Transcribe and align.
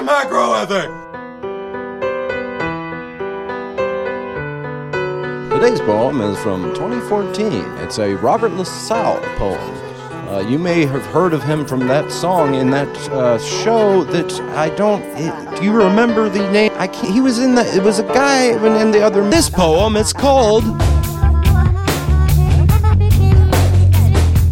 to 0.00 0.06
Merryweather! 0.06 0.88
Today's 5.50 5.80
poem 5.80 6.20
is 6.22 6.38
from 6.42 6.72
2014. 6.74 7.52
It's 7.78 7.98
a 7.98 8.14
Robert 8.14 8.52
LaSalle 8.52 9.20
poem. 9.36 9.76
Uh, 10.28 10.38
you 10.40 10.58
may 10.58 10.86
have 10.86 11.04
heard 11.06 11.34
of 11.34 11.42
him 11.42 11.66
from 11.66 11.80
that 11.80 12.10
song 12.10 12.54
in 12.54 12.70
that 12.70 12.88
uh, 13.10 13.38
show 13.38 14.04
that 14.04 14.32
I 14.56 14.70
don't. 14.70 15.02
It, 15.16 15.58
do 15.58 15.64
you 15.64 15.72
remember 15.72 16.28
the 16.28 16.50
name? 16.50 16.72
I 16.76 16.86
can't, 16.86 17.12
he 17.12 17.20
was 17.20 17.38
in 17.38 17.54
the. 17.54 17.62
It 17.74 17.82
was 17.82 17.98
a 17.98 18.04
guy 18.04 18.52
in 18.52 18.92
the 18.92 19.02
other. 19.02 19.28
This 19.28 19.50
poem 19.50 19.96
is 19.96 20.12
called 20.12 20.64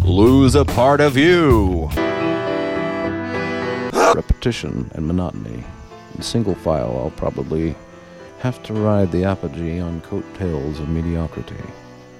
"Lose 0.03 0.55
a 0.55 0.65
Part 0.65 0.99
of 0.99 1.15
You." 1.15 1.89
Repetition 4.15 4.89
and 4.95 5.05
monotony. 5.05 5.63
In 6.15 6.21
single 6.21 6.55
file, 6.55 6.97
I'll 6.97 7.11
probably 7.11 7.75
have 8.39 8.61
to 8.63 8.73
ride 8.73 9.11
the 9.11 9.23
apogee 9.23 9.79
on 9.79 10.01
coattails 10.01 10.79
of 10.79 10.89
mediocrity. 10.89 11.63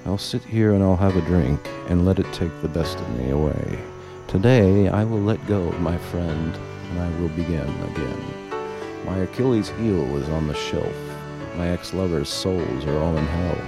I'll 0.06 0.18
sit 0.18 0.44
here 0.44 0.74
and 0.74 0.84
I'll 0.84 0.96
have 0.96 1.16
a 1.16 1.22
drink 1.22 1.60
and 1.88 2.06
let 2.06 2.20
it 2.20 2.32
take 2.34 2.62
the 2.62 2.68
best 2.68 2.98
of 3.00 3.20
me 3.20 3.32
away. 3.32 3.80
Today 4.28 4.88
I 4.88 5.04
will 5.04 5.22
let 5.22 5.46
go 5.48 5.72
my 5.80 5.98
friend 5.98 6.56
and 6.90 7.00
I 7.00 7.10
will 7.20 7.30
begin 7.30 7.70
again. 7.92 8.50
My 9.06 9.18
Achilles 9.20 9.70
heel 9.70 10.16
is 10.18 10.30
on 10.30 10.48
the 10.48 10.54
shelf. 10.54 10.96
My 11.56 11.70
ex-lover's 11.70 12.30
souls 12.30 12.86
are 12.86 12.98
all 13.00 13.18
in 13.18 13.26
hell. 13.26 13.62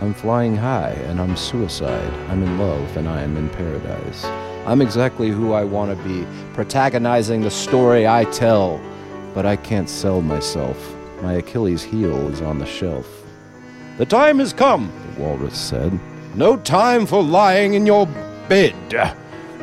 I'm 0.00 0.14
flying 0.14 0.56
high 0.56 0.92
and 1.08 1.20
I'm 1.20 1.36
suicide. 1.36 2.12
I'm 2.30 2.42
in 2.42 2.58
love 2.58 2.96
and 2.96 3.08
I 3.08 3.22
am 3.22 3.36
in 3.36 3.48
paradise. 3.50 4.24
I'm 4.66 4.82
exactly 4.82 5.28
who 5.28 5.52
I 5.52 5.62
want 5.62 5.96
to 5.96 6.04
be, 6.04 6.26
protagonizing 6.52 7.42
the 7.42 7.52
story 7.52 8.08
I 8.08 8.24
tell. 8.24 8.80
But 9.32 9.46
I 9.46 9.54
can't 9.54 9.88
sell 9.88 10.20
myself. 10.20 10.76
My 11.22 11.34
Achilles 11.34 11.84
heel 11.84 12.28
is 12.32 12.42
on 12.42 12.58
the 12.58 12.66
shelf. 12.66 13.06
The 13.96 14.06
time 14.06 14.40
has 14.40 14.52
come, 14.52 14.92
the 15.14 15.22
walrus 15.22 15.56
said. 15.56 15.98
No 16.34 16.56
time 16.56 17.06
for 17.06 17.22
lying 17.22 17.74
in 17.74 17.86
your 17.86 18.06
bed. 18.48 18.74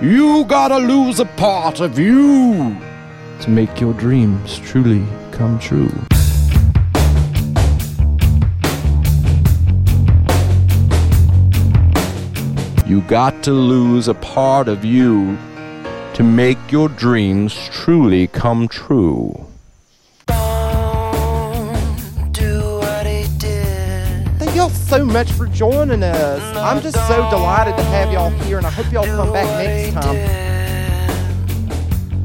You 0.01 0.45
gotta 0.45 0.77
lose 0.77 1.19
a 1.19 1.25
part 1.25 1.81
of 1.81 1.99
you 1.99 2.77
to 3.41 3.49
make 3.49 3.81
your 3.81 3.93
dreams 3.93 4.57
truly 4.59 5.05
come 5.31 5.59
true. 5.59 5.91
You 12.93 13.01
got 13.01 13.41
to 13.45 13.51
lose 13.51 14.07
a 14.07 14.13
part 14.13 14.67
of 14.67 14.85
you 14.85 15.35
to 16.13 16.21
make 16.21 16.71
your 16.71 16.89
dreams 16.89 17.55
truly 17.71 18.27
come 18.27 18.67
true. 18.67 19.47
Thank 24.37 24.55
y'all 24.55 24.69
so 24.69 25.03
much 25.03 25.31
for 25.31 25.47
joining 25.47 26.03
us. 26.03 26.55
I'm 26.55 26.83
just 26.83 26.97
so 27.07 27.27
delighted 27.31 27.75
to 27.77 27.83
have 27.85 28.13
y'all 28.13 28.29
here, 28.29 28.57
and 28.57 28.67
I 28.67 28.69
hope 28.69 28.91
y'all 28.91 29.05
come 29.05 29.33
back 29.33 29.47
next 29.65 29.95
time. 29.95 30.15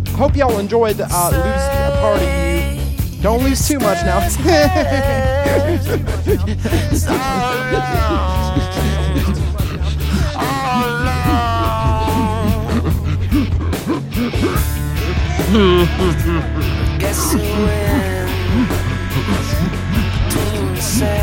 I 0.07 0.11
hope 0.19 0.37
y'all 0.37 0.59
enjoyed 0.59 1.01
uh, 1.01 1.31
lose 1.31 1.47
a 1.47 1.97
part 1.99 2.21
of 2.21 2.29
you. 2.29 3.23
Don't 3.23 3.43
lose 3.43 3.67
too 3.67 3.79
much 3.79 4.05
now. 4.05 4.19
Guess 16.99 17.35
wins? 17.35 18.29
Team 20.35 20.77
say 20.77 21.18